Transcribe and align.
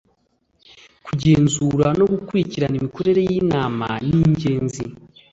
kugenzura 1.05 1.85
no 1.99 2.05
gukurikirana 2.11 2.75
imikorere 2.79 3.21
y 3.29 3.31
inama 3.41 3.87
ningenzi 4.07 4.83